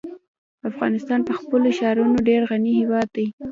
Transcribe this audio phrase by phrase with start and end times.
[0.69, 3.25] افغانستان په خپلو ښارونو ډېر غني هېواد دی.